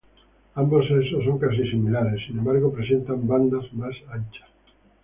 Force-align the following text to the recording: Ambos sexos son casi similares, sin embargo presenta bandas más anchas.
Ambos 0.61 0.87
sexos 0.87 1.23
son 1.27 1.37
casi 1.43 1.61
similares, 1.71 2.23
sin 2.25 2.39
embargo 2.39 2.73
presenta 2.73 3.13
bandas 3.15 3.71
más 3.73 3.95
anchas. 4.09 4.49